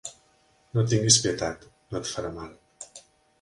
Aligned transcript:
No 0.77 0.83
tinguis 0.93 1.17
pietat, 1.25 1.67
no 1.93 2.01
et 2.01 2.11
farà 2.15 2.33
mal. 2.39 2.57